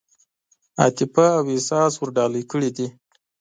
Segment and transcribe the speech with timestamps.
[0.81, 2.87] عاطفه او احساس ورډالۍ کړي دي.